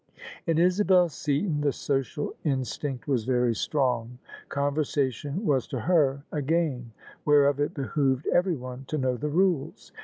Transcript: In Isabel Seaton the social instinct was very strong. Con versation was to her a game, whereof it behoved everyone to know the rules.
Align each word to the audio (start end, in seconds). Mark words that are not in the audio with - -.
In 0.47 0.57
Isabel 0.57 1.09
Seaton 1.09 1.61
the 1.61 1.71
social 1.71 2.33
instinct 2.43 3.07
was 3.07 3.23
very 3.23 3.53
strong. 3.53 4.17
Con 4.49 4.73
versation 4.73 5.43
was 5.43 5.67
to 5.67 5.81
her 5.81 6.23
a 6.31 6.41
game, 6.41 6.91
whereof 7.23 7.59
it 7.59 7.75
behoved 7.75 8.25
everyone 8.33 8.85
to 8.87 8.97
know 8.97 9.15
the 9.15 9.29
rules. 9.29 9.91